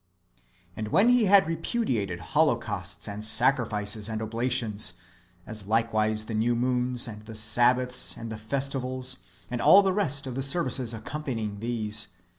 [0.39, 0.43] "^
[0.75, 4.93] And when He had repudiated holocausts, and sacrifices, and obla tions,
[5.45, 9.17] as likewise the new moons, and the sabbaths, and the festivals,
[9.51, 12.07] and all the rest of the services accompanying these.